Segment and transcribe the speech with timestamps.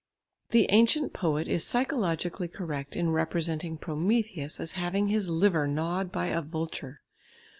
[0.49, 6.25] The ancient poet is psychologically correct in representing Prometheus as having his liver gnawed by
[6.29, 7.03] a vulture.